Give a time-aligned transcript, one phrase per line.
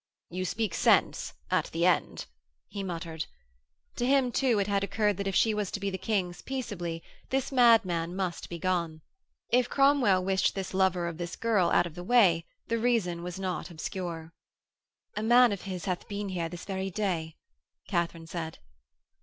[0.31, 2.25] 'You speak sense at the end,'
[2.67, 3.27] he muttered.
[3.97, 7.03] To him too it had occurred that if she was to be the King's peaceably,
[7.29, 9.01] this madman must begone.
[9.51, 13.39] If Cromwell wished this lover of this girl out of the way, the reason was
[13.39, 14.33] not obscure.
[15.15, 17.37] 'A man of his hath been here this very day,'
[17.87, 18.57] Katharine said.